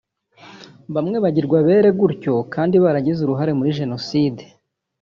[0.95, 4.43] bamwe bagirwa abere gutyo kandi baragize uruhare muri Jenoside”